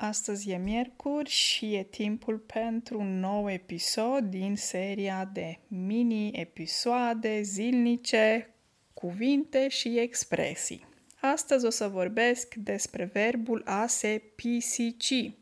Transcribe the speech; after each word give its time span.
Astăzi 0.00 0.50
e 0.50 0.56
miercuri 0.56 1.30
și 1.30 1.74
e 1.74 1.82
timpul 1.82 2.38
pentru 2.38 2.98
un 2.98 3.18
nou 3.20 3.50
episod 3.50 4.24
din 4.24 4.56
seria 4.56 5.30
de 5.32 5.58
mini-episoade 5.68 7.42
zilnice, 7.42 8.54
cuvinte 8.94 9.68
și 9.68 9.98
expresii. 9.98 10.86
Astăzi 11.20 11.66
o 11.66 11.70
să 11.70 11.88
vorbesc 11.88 12.54
despre 12.54 13.04
verbul 13.04 13.62
a 13.64 13.86
se 13.86 14.22
pisici. 14.34 15.32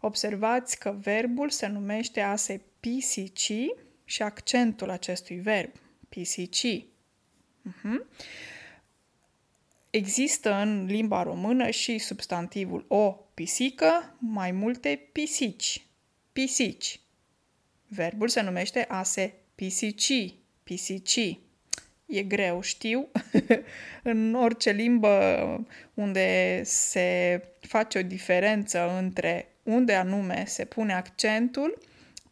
Observați 0.00 0.78
că 0.78 0.96
verbul 1.00 1.50
se 1.50 1.66
numește 1.66 2.20
a 2.20 2.36
se 2.36 2.60
pisici 2.80 3.52
și 4.04 4.22
accentul 4.22 4.90
acestui 4.90 5.36
verb, 5.36 5.72
pisici. 6.08 6.84
Uh-huh. 7.68 8.06
Există 9.90 10.54
în 10.54 10.84
limba 10.84 11.22
română 11.22 11.70
și 11.70 11.98
substantivul 11.98 12.84
o 12.88 13.16
pisică, 13.40 14.16
mai 14.18 14.50
multe 14.50 15.08
pisici. 15.12 15.86
Pisici. 16.32 17.00
Verbul 17.88 18.28
se 18.28 18.40
numește 18.40 18.84
a 18.88 19.02
se 19.02 19.32
pisici. 19.54 20.34
Pisici. 20.62 21.38
E 22.06 22.22
greu, 22.22 22.60
știu. 22.60 23.08
în 24.02 24.34
orice 24.34 24.70
limbă 24.70 25.66
unde 25.94 26.60
se 26.64 27.40
face 27.60 27.98
o 27.98 28.02
diferență 28.02 28.96
între 28.98 29.48
unde 29.62 29.94
anume 29.94 30.44
se 30.46 30.64
pune 30.64 30.92
accentul, 30.92 31.78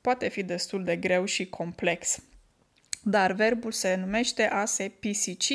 poate 0.00 0.28
fi 0.28 0.42
destul 0.42 0.84
de 0.84 0.96
greu 0.96 1.24
și 1.24 1.48
complex. 1.48 2.22
Dar 3.02 3.32
verbul 3.32 3.72
se 3.72 3.94
numește 3.94 4.48
a 4.48 4.64
se 4.64 4.88
pisici 4.88 5.54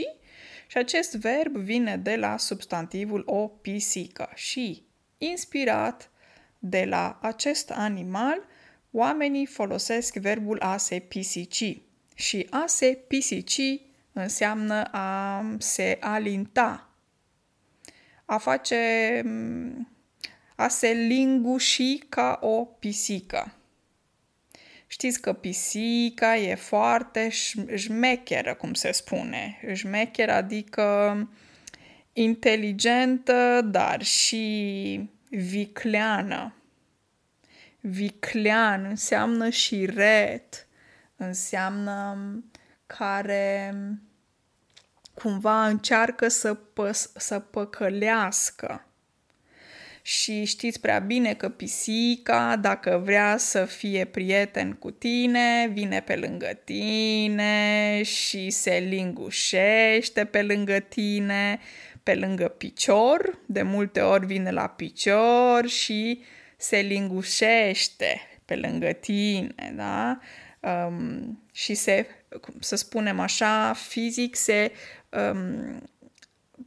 și 0.68 0.78
acest 0.78 1.16
verb 1.16 1.56
vine 1.56 1.98
de 1.98 2.16
la 2.16 2.38
substantivul 2.38 3.24
o 3.26 3.48
pisică 3.48 4.30
și, 4.36 4.92
inspirat 5.32 6.10
de 6.60 6.86
la 6.86 7.20
acest 7.22 7.72
animal, 7.72 8.42
oamenii 8.92 9.46
folosesc 9.46 10.16
verbul 10.16 10.60
a 10.60 10.78
se 10.78 11.00
pisici. 11.00 11.82
Și 12.16 12.48
a 12.50 12.64
se 12.68 13.04
pisici 13.08 13.82
înseamnă 14.14 14.84
a 14.92 15.46
se 15.58 15.98
alinta, 16.00 16.90
a 18.26 18.38
face, 18.38 19.22
a 20.56 20.68
se 20.68 20.88
linguși 20.88 21.98
ca 22.10 22.40
o 22.42 22.66
pisică. 22.66 23.54
Știți 24.88 25.22
că 25.22 25.34
pisica 25.34 26.38
e 26.38 26.56
foarte 26.56 27.30
șmecheră, 27.76 28.54
cum 28.54 28.74
se 28.74 28.92
spune. 28.92 29.60
Șmecheră 29.74 30.32
adică 30.32 31.18
inteligentă, 32.14 33.62
dar 33.62 34.04
și 34.04 35.10
vicleană. 35.38 36.56
Viclean 37.80 38.86
înseamnă 38.86 39.50
și 39.50 39.86
ret, 39.86 40.68
înseamnă 41.16 42.18
care 42.88 43.74
cumva 45.14 45.68
încearcă 45.68 46.28
să, 46.28 46.54
păs- 46.54 47.12
să 47.16 47.40
păcălească 47.40 48.86
și 50.06 50.44
știți 50.44 50.80
prea 50.80 51.00
bine 51.00 51.34
că 51.34 51.50
pisica, 51.50 52.56
dacă 52.56 53.02
vrea 53.04 53.38
să 53.38 53.66
fie 53.66 54.06
prieten 54.06 54.74
cu 54.74 54.92
tine, 54.92 55.70
vine 55.74 56.02
pe 56.02 56.16
lângă 56.16 56.60
tine 56.64 58.02
și 58.04 58.50
se 58.50 58.86
lingușește 58.90 60.26
pe 60.26 60.42
lângă 60.42 60.80
tine, 60.80 61.60
pe 62.04 62.16
lângă 62.16 62.48
picior, 62.48 63.40
de 63.46 63.62
multe 63.62 64.02
ori 64.02 64.26
vine 64.26 64.52
la 64.52 64.68
picior 64.68 65.68
și 65.68 66.24
se 66.58 66.78
lingușește 66.78 68.22
pe 68.46 68.56
lângă 68.56 68.92
tine, 68.92 69.74
da? 69.76 70.20
Um, 70.60 71.44
și 71.52 71.74
se, 71.74 72.08
să 72.60 72.76
spunem 72.76 73.20
așa, 73.20 73.74
fizic 73.74 74.36
se 74.36 74.72
um, 75.10 75.82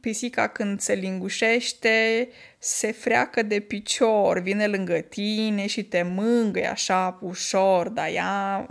pisica 0.07 0.47
când 0.47 0.79
se 0.79 0.93
lingușește, 0.93 2.29
se 2.59 2.91
freacă 2.91 3.41
de 3.41 3.59
picior, 3.59 4.39
vine 4.39 4.67
lângă 4.67 4.93
tine 4.93 5.67
și 5.67 5.83
te 5.83 6.01
mângâie 6.01 6.67
așa 6.67 7.19
ușor, 7.21 7.89
dar 7.89 8.09
ea 8.13 8.67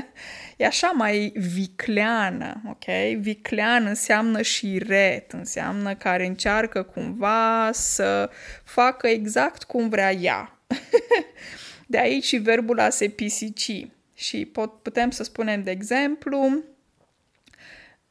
e 0.56 0.66
așa 0.66 0.90
mai 0.94 1.32
vicleană, 1.34 2.62
ok? 2.68 3.16
Viclean 3.18 3.86
înseamnă 3.86 4.42
și 4.42 4.78
ret, 4.86 5.32
înseamnă 5.32 5.94
care 5.94 6.26
încearcă 6.26 6.82
cumva 6.82 7.70
să 7.72 8.30
facă 8.64 9.06
exact 9.06 9.62
cum 9.62 9.88
vrea 9.88 10.12
ea. 10.12 10.58
de 11.86 11.98
aici 11.98 12.24
și 12.24 12.36
verbul 12.36 12.80
a 12.80 12.90
se 12.90 13.08
pisici. 13.08 13.86
Și 14.14 14.44
pot, 14.44 14.82
putem 14.82 15.10
să 15.10 15.22
spunem, 15.22 15.62
de 15.62 15.70
exemplu, 15.70 16.62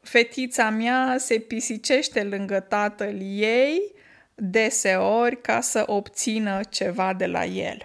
Fetița 0.08 0.70
mea 0.70 1.16
se 1.18 1.38
pisicește 1.38 2.22
lângă 2.22 2.60
tatăl 2.60 3.18
ei 3.38 3.92
deseori 4.34 5.40
ca 5.40 5.60
să 5.60 5.82
obțină 5.86 6.60
ceva 6.70 7.14
de 7.14 7.26
la 7.26 7.44
el. 7.44 7.78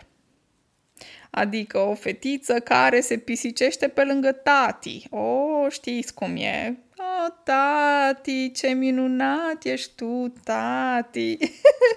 Adică 1.30 1.78
o 1.80 1.94
fetiță 1.94 2.60
care 2.60 3.02
se 3.02 3.18
pisicește 3.18 3.88
pe 3.88 4.04
lângă 4.04 4.32
tati. 4.32 5.08
O, 5.10 5.70
știți 5.70 6.14
cum 6.14 6.36
e. 6.36 6.78
O, 6.98 7.34
tati, 7.44 8.52
ce 8.52 8.68
minunat 8.68 9.64
ești 9.64 9.92
tu, 9.96 10.34
tati. 10.44 11.38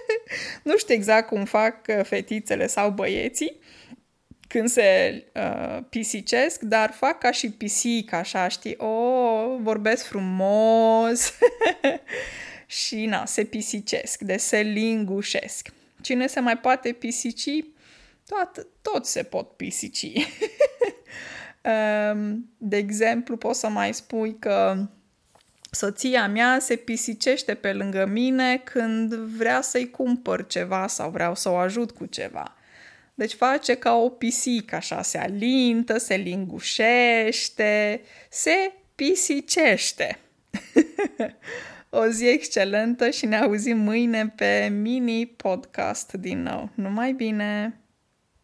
nu 0.63 0.77
știu 0.77 0.95
exact 0.95 1.27
cum 1.27 1.45
fac 1.45 2.03
fetițele 2.03 2.67
sau 2.67 2.89
băieții, 2.89 3.59
când 4.47 4.69
se 4.69 5.23
uh, 5.33 5.83
pisicesc, 5.89 6.61
dar 6.61 6.91
fac 6.91 7.17
ca 7.17 7.31
și 7.31 7.51
pisic, 7.51 8.13
așa, 8.13 8.47
știi? 8.47 8.75
O, 8.77 8.85
oh, 8.85 9.57
vorbesc 9.61 10.05
frumos 10.05 11.33
și, 12.65 13.05
na, 13.05 13.25
se 13.25 13.43
pisicesc, 13.43 14.21
de 14.21 14.37
se 14.37 14.57
lingușesc. 14.57 15.67
Cine 16.01 16.27
se 16.27 16.39
mai 16.39 16.57
poate 16.57 16.91
pisici? 16.91 17.63
Tot, 18.25 18.67
tot 18.81 19.05
se 19.05 19.23
pot 19.23 19.49
pisici. 19.49 20.05
um, 22.13 22.49
de 22.57 22.77
exemplu, 22.77 23.37
poți 23.37 23.59
să 23.59 23.69
mai 23.69 23.93
spui 23.93 24.39
că 24.39 24.87
soția 25.71 26.27
mea 26.27 26.59
se 26.59 26.75
pisicește 26.75 27.53
pe 27.53 27.73
lângă 27.73 28.05
mine 28.05 28.57
când 28.57 29.13
vrea 29.13 29.61
să-i 29.61 29.89
cumpăr 29.89 30.47
ceva 30.47 30.87
sau 30.87 31.09
vreau 31.09 31.35
să 31.35 31.49
o 31.49 31.55
ajut 31.55 31.91
cu 31.91 32.05
ceva. 32.05 32.56
Deci 33.17 33.33
face 33.33 33.75
ca 33.75 33.95
o 33.95 34.09
pisică, 34.09 34.75
așa, 34.75 35.01
se 35.01 35.17
alintă, 35.17 35.97
se 35.97 36.15
lingușește, 36.15 38.01
se 38.29 38.71
pisicește. 38.95 40.19
o 41.89 42.05
zi 42.07 42.27
excelentă 42.27 43.09
și 43.09 43.25
ne 43.25 43.37
auzim 43.37 43.77
mâine 43.77 44.33
pe 44.35 44.69
mini 44.71 45.25
podcast 45.25 46.13
din 46.13 46.41
nou. 46.41 46.69
Numai 46.73 47.13
bine! 47.13 47.79